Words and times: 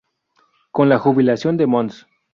Con 0.71 0.89
la 0.89 0.97
jubilación 0.97 1.57
de 1.57 1.67
Mons. 1.67 2.07